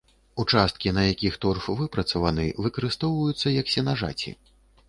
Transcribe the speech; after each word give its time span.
Участкі, 0.43 0.93
на 0.97 1.03
якіх 1.09 1.37
торф 1.45 1.67
выпрацаваны, 1.81 2.47
выкарыстоўваюцца 2.67 3.55
як 3.61 3.71
сенажаці. 3.75 4.35